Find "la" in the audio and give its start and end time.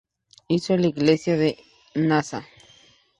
0.77-0.87